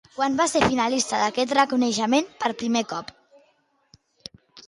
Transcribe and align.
Quan 0.13 0.37
va 0.37 0.45
ser 0.51 0.61
finalista 0.61 1.19
d'aquest 1.23 1.53
reconeixement 1.57 2.31
per 2.45 2.51
primer 2.63 2.83
cop? 2.93 3.13